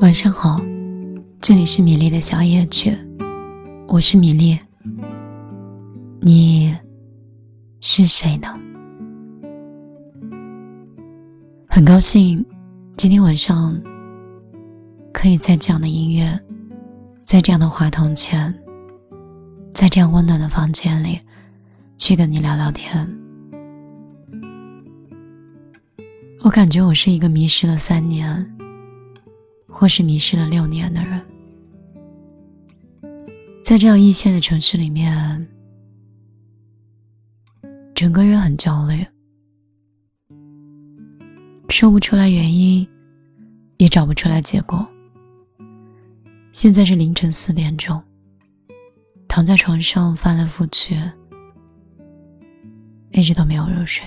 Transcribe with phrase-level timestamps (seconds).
[0.00, 0.60] 晚上好，
[1.40, 2.94] 这里是米粒的小夜曲，
[3.88, 4.58] 我是米粒。
[6.20, 6.76] 你
[7.80, 8.48] 是谁呢？
[11.66, 12.44] 很高兴
[12.94, 13.80] 今天晚上
[15.14, 16.38] 可以在这样的音乐，
[17.24, 18.54] 在这样的话筒前，
[19.72, 21.18] 在这样温暖的房间里，
[21.96, 23.08] 去跟你聊聊天。
[26.42, 28.55] 我感觉我是一个迷失了三年。
[29.78, 31.20] 或是迷失了六年的人，
[33.62, 35.46] 在这样一线的城市里面，
[37.94, 39.04] 整个人很焦虑，
[41.68, 42.88] 说不出来原因，
[43.76, 44.88] 也找不出来结果。
[46.52, 48.02] 现在是凌晨四点钟，
[49.28, 50.96] 躺在床上翻来覆去，
[53.10, 54.02] 一直都没有入睡。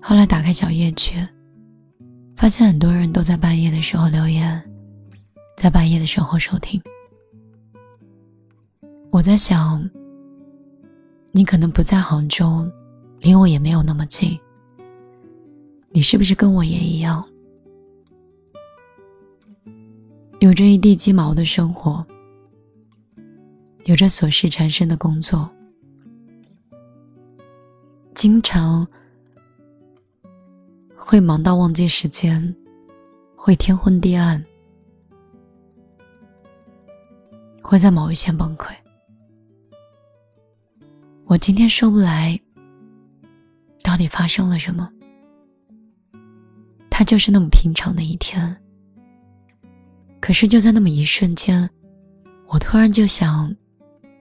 [0.00, 1.16] 后来打开小夜曲。
[2.42, 4.60] 发现很多人都在半夜的时候留言，
[5.56, 6.82] 在半夜的时候收听。
[9.12, 9.88] 我在想，
[11.30, 12.68] 你可能不在杭州，
[13.20, 14.36] 离我也没有那么近。
[15.90, 17.24] 你是不是跟我也一样，
[20.40, 22.04] 有着一地鸡毛的生活，
[23.84, 25.48] 有着琐事缠身的工作，
[28.16, 28.84] 经常。
[31.12, 32.56] 会忙到忘记时间，
[33.36, 34.42] 会天昏地暗，
[37.62, 38.72] 会在某一天崩溃。
[41.26, 42.40] 我今天说不来，
[43.84, 44.90] 到底发生了什么？
[46.88, 48.56] 它就是那么平常的一天。
[50.18, 51.68] 可是就在那么一瞬间，
[52.46, 53.54] 我突然就想，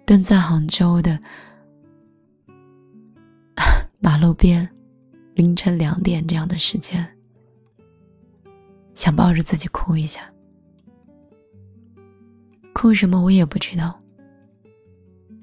[0.06, 1.18] 蹲在杭州的
[4.02, 4.70] 马路边。
[5.34, 7.08] 凌晨两点这样的时间，
[8.94, 10.22] 想抱着自己哭一下，
[12.74, 14.00] 哭什么我也不知道。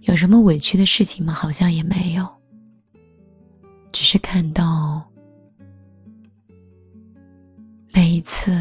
[0.03, 1.33] 有什么委屈的事情吗？
[1.33, 2.27] 好像也没有。
[3.91, 5.11] 只是看到
[7.93, 8.53] 每一次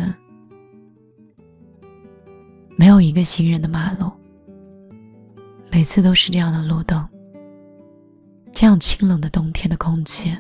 [2.76, 4.12] 没有一个行人的马路，
[5.72, 7.08] 每次都是这样的路灯，
[8.52, 10.36] 这样清冷的冬天的空气。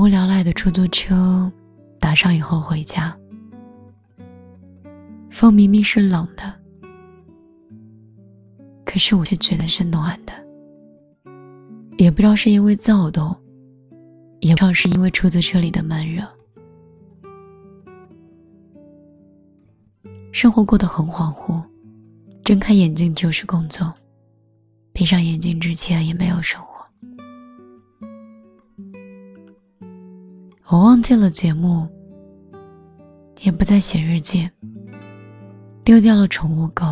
[0.00, 1.52] 无聊赖的出租车，
[1.98, 3.14] 打上以后回家。
[5.30, 6.54] 风明明是冷的，
[8.86, 10.32] 可是我却觉得是暖的。
[11.98, 13.36] 也不知道是因为躁动，
[14.40, 16.26] 也不知道是因为出租车里的闷热。
[20.32, 21.62] 生活过得很恍惚，
[22.42, 23.92] 睁开眼睛就是工作，
[24.94, 26.69] 闭上眼睛之前也没有生活。
[30.70, 31.84] 我忘记了节目，
[33.40, 34.48] 也不再写日记，
[35.82, 36.84] 丢掉了宠物狗，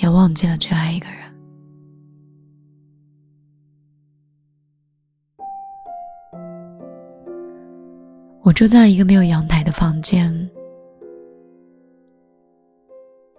[0.00, 1.22] 也忘记了去爱一个人。
[8.42, 10.32] 我住在一个没有阳台的房间，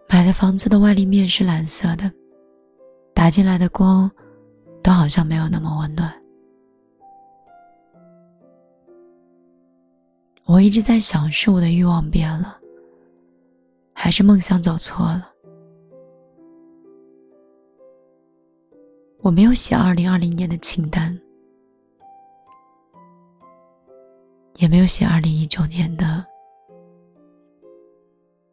[0.08, 2.10] 买的房子的外立面是蓝色的，
[3.14, 4.10] 打进来的光
[4.82, 6.23] 都好像没有那么温暖。
[10.54, 12.60] 我一直在想，是我的欲望变了，
[13.92, 15.28] 还是梦想走错了？
[19.22, 21.20] 我没有写二零二零年的清单，
[24.58, 26.24] 也没有写二零一九年的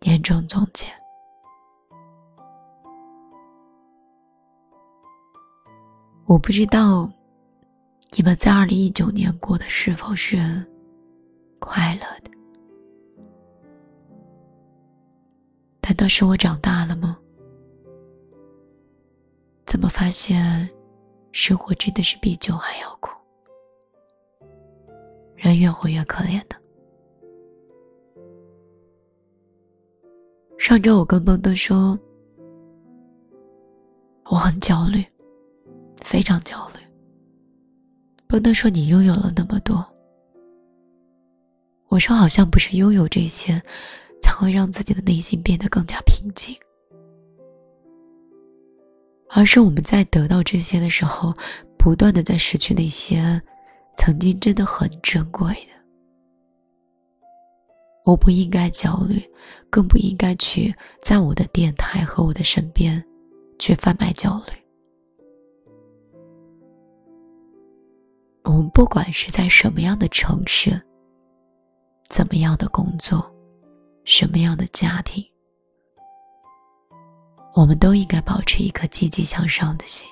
[0.01, 0.87] 年终总结。
[6.25, 7.13] 我不知道
[8.17, 10.39] 你们在二零一九年过的是否是。
[11.61, 12.31] 快乐的，
[15.83, 17.17] 难道是我长大了吗？
[19.67, 20.69] 怎么发现
[21.31, 23.11] 生活真的是比酒还要苦？
[25.37, 26.57] 人越活越可怜的。
[30.59, 31.99] 上周我跟蹦登说，
[34.25, 35.05] 我很焦虑，
[36.03, 36.81] 非常焦虑。
[38.27, 39.85] 蹦登说：“你拥有了那么多。”
[41.91, 43.61] 我说，好像不是拥有这些，
[44.23, 46.55] 才会让自己的内心变得更加平静，
[49.29, 51.35] 而是我们在得到这些的时候，
[51.77, 53.43] 不断的在失去那些
[53.97, 55.81] 曾经真的很珍贵的。
[58.05, 59.21] 我不应该焦虑，
[59.69, 60.73] 更不应该去
[61.03, 63.05] 在我的电台和我的身边，
[63.59, 64.53] 去贩卖焦虑。
[68.45, 70.81] 我们不管是在什么样的城市，
[72.11, 73.33] 怎么样的工作，
[74.05, 75.25] 什么样的家庭，
[77.55, 80.09] 我们都应该保持一颗积极向上的心。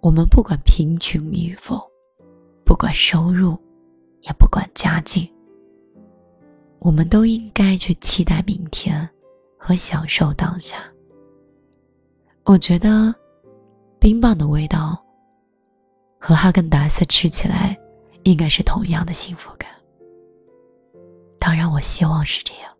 [0.00, 1.80] 我们不管贫穷与否，
[2.66, 3.58] 不管收入，
[4.20, 5.26] 也不管家境，
[6.80, 9.08] 我们都应该去期待明天
[9.56, 10.76] 和享受当下。
[12.44, 13.14] 我觉得，
[13.98, 15.02] 冰棒的味道
[16.20, 17.74] 和哈根达斯吃起来
[18.24, 19.68] 应该是同样的幸福感。
[21.48, 22.70] 当然，我希望是这样。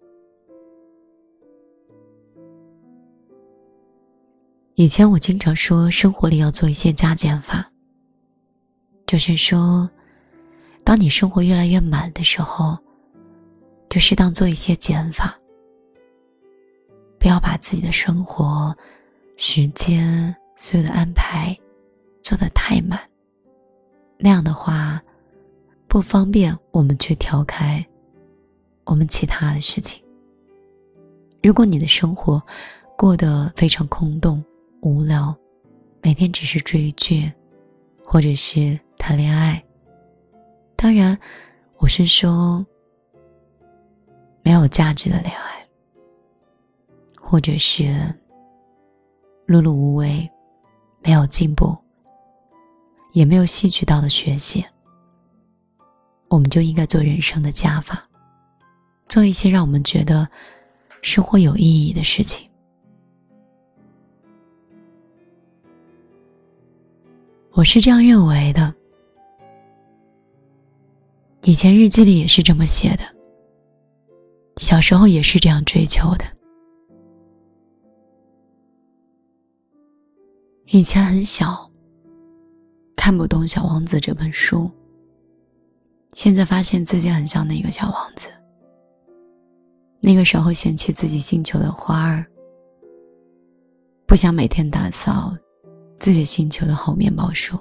[4.74, 7.66] 以前我经常说，生活里要做一些加减法，
[9.06, 9.88] 就是说，
[10.84, 12.76] 当你生活越来越满的时候，
[13.88, 15.34] 就适当做一些减法，
[17.18, 18.76] 不要把自己的生活、
[19.38, 21.58] 时间所有的安排
[22.22, 23.00] 做得太满。
[24.18, 25.02] 那样的话，
[25.86, 27.82] 不方便我们去调开
[28.88, 30.02] 我们其他的事情。
[31.42, 32.42] 如果你的生活
[32.96, 34.42] 过得非常空洞，
[34.80, 35.36] 无聊，
[36.00, 37.30] 每天只是追剧，
[38.02, 39.62] 或者是谈恋爱。
[40.74, 41.16] 当然，
[41.76, 42.64] 我是说
[44.42, 45.68] 没有价值的恋爱，
[47.20, 47.84] 或者是
[49.46, 50.26] 碌碌无为，
[51.02, 51.76] 没有进步，
[53.12, 54.64] 也没有吸取到的学习。
[56.28, 58.07] 我们就应该做人生的加法，
[59.08, 60.28] 做一些让我们觉得
[61.02, 62.48] 生活有意义的事情。
[67.52, 68.72] 我是这样认为的，
[71.42, 73.02] 以前日记里也是这么写的，
[74.58, 76.24] 小时候也是这样追求的。
[80.66, 81.68] 以前很小，
[82.94, 84.70] 看不懂《小王子》这本书，
[86.12, 88.28] 现在发现自己很像那个小王子。
[90.00, 92.24] 那个时候嫌弃自己星球的花儿，
[94.06, 95.36] 不想每天打扫。
[96.00, 97.58] 自己星球的猴面包树，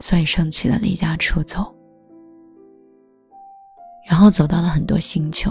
[0.00, 1.70] 所以生气的离家出走，
[4.08, 5.50] 然后走到了很多星球，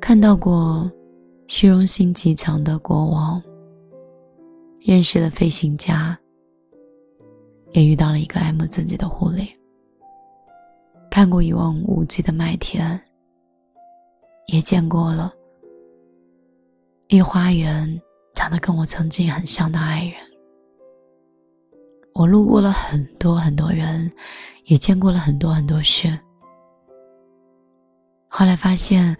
[0.00, 0.90] 看到过
[1.46, 3.40] 虚荣心极强的国王，
[4.80, 6.18] 认识了飞行家，
[7.70, 9.48] 也遇到了一个爱慕自己的狐狸，
[11.10, 13.00] 看过一望无际的麦田，
[14.46, 15.32] 也见过了
[17.08, 18.00] 一花园。
[18.34, 20.14] 长得跟我曾经很像的爱人，
[22.14, 24.08] 我路过了很多很多人，
[24.66, 26.16] 也见过了很多很多事。
[28.28, 29.16] 后来发现，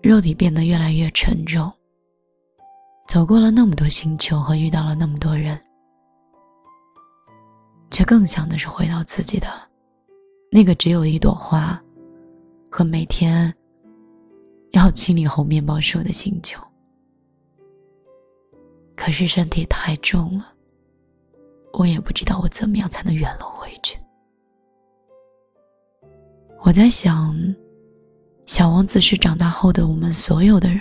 [0.00, 1.68] 肉体变得越来越沉重。
[3.08, 5.60] 走过了那么多星球和遇到了那么多人，
[7.90, 9.48] 却更想的是回到自己的
[10.56, 11.78] 那个只有一朵花
[12.70, 13.54] 和每天
[14.70, 16.58] 要清理红面包树的星球。
[18.96, 20.54] 可是身体太重了，
[21.74, 23.98] 我也不知道我怎么样才能远了回去。
[26.62, 27.36] 我在想，
[28.46, 30.80] 小王子是长大后的我们所有的人，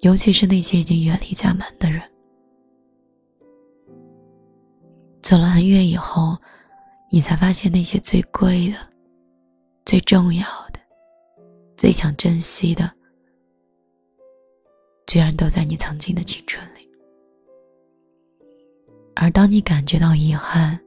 [0.00, 2.02] 尤其是那些已经远离家门的人，
[5.22, 6.36] 走了很远以后，
[7.10, 8.78] 你才发现那些最贵的、
[9.84, 10.80] 最重要的、
[11.76, 12.92] 最想珍惜的。
[15.06, 16.90] 居然都在你曾经的青春里，
[19.14, 20.78] 而当你感觉到遗憾、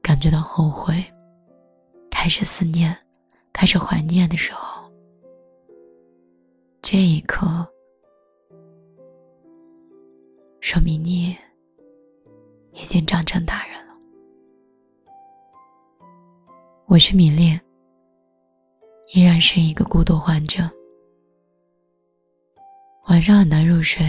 [0.00, 1.04] 感觉到后悔、
[2.10, 2.96] 开始思念、
[3.52, 4.90] 开始怀念的时候，
[6.80, 7.46] 这一刻，
[10.60, 11.36] 说明你
[12.72, 13.73] 已经长成大人
[16.86, 17.58] 我是米粒，
[19.14, 20.62] 依然是一个孤独患者。
[23.08, 24.06] 晚上很难入睡，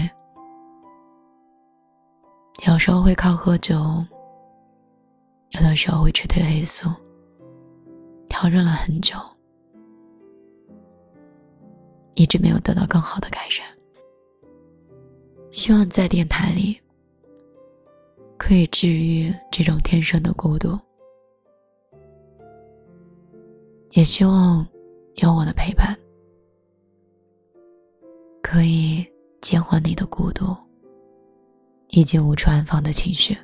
[2.66, 3.74] 有时候会靠喝酒，
[5.52, 6.90] 有的时候会吃褪黑素，
[8.28, 9.16] 调整了很久，
[12.14, 13.66] 一直没有得到更好的改善。
[15.50, 16.78] 希望在电台里
[18.36, 20.78] 可以治愈这种天生的孤独，
[23.96, 24.64] 也希望
[25.14, 25.98] 有我的陪伴。
[28.42, 29.02] 可以
[29.40, 30.54] 减缓你的孤独，
[31.88, 33.34] 以及无处安放的情绪。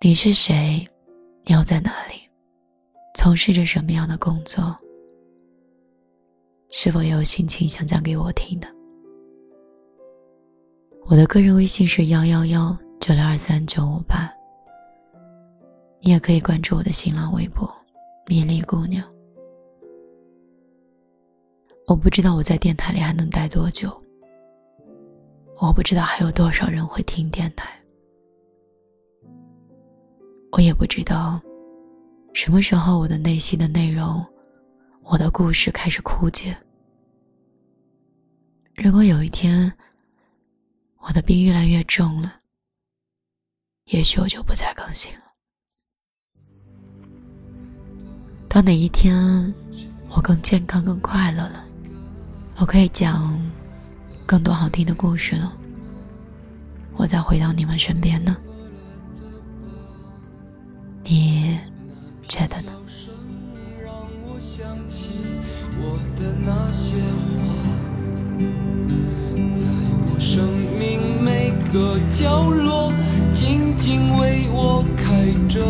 [0.00, 0.88] 你是谁？
[1.44, 2.14] 你要在哪里？
[3.14, 4.74] 从事着什么样的工作？
[6.70, 8.68] 是否有心情想讲给我听的？
[11.04, 14.32] 我的个人微信是幺幺幺九六二三九五八。
[16.02, 17.70] 你也可以关注我的新浪微博
[18.26, 19.06] “米粒姑娘”。
[21.86, 23.90] 我不知道我在电台里还能待多久，
[25.60, 27.68] 我不知道还有多少人会听电台，
[30.52, 31.40] 我也不知道
[32.32, 34.24] 什么时候我的内心的内容，
[35.02, 36.56] 我的故事开始枯竭。
[38.76, 39.70] 如果有一天
[40.98, 42.40] 我的病越来越重了，
[43.86, 45.29] 也许我就不再更新了。
[48.52, 49.54] 到哪一天
[50.08, 51.64] 我更健康、更快乐了，
[52.56, 53.40] 我可以讲
[54.26, 55.52] 更多好听的故事了，
[56.96, 58.36] 我再回到你们身边呢？
[61.04, 61.56] 你
[62.26, 62.72] 觉得呢？
[69.54, 69.68] 在
[70.08, 70.44] 我生
[70.76, 72.92] 命每个角落，
[73.32, 75.64] 静静为我开着。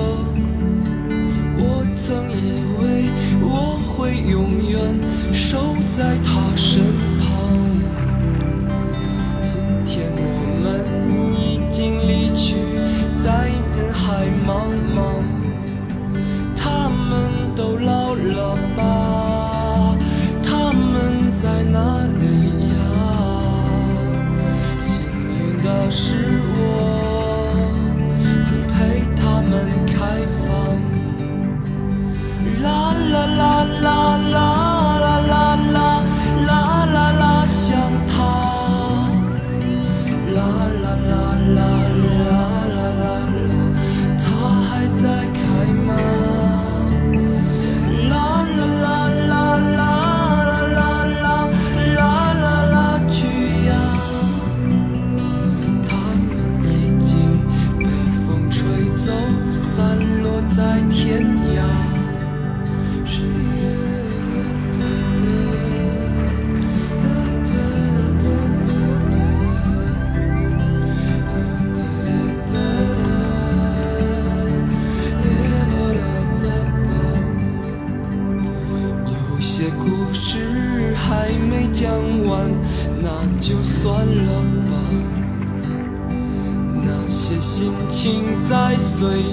[1.63, 2.33] 我曾以
[2.65, 2.70] 为
[4.11, 4.81] 会永远
[5.33, 6.83] 守在他身
[7.21, 7.29] 旁，
[9.45, 10.21] 今天我
[10.61, 10.67] 们
[11.33, 12.57] 已经离去，
[13.17, 14.99] 在人海茫茫，
[16.57, 19.95] 他们都老了吧？
[20.43, 22.75] 他们在哪里呀？
[24.81, 26.17] 幸运的是
[26.59, 26.59] 我
[28.45, 29.53] 曾陪他们
[29.87, 29.95] 开
[30.43, 30.49] 放。
[32.61, 32.67] 啦
[33.13, 34.00] 啦啦啦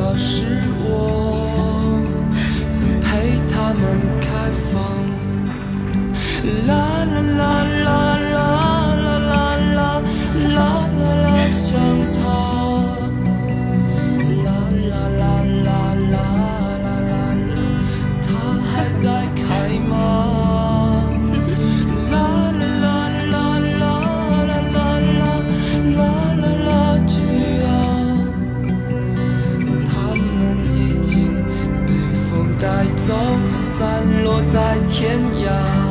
[0.00, 0.69] 这是
[33.10, 33.16] 都
[33.50, 35.89] 散落在天涯。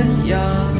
[0.00, 0.79] 天涯，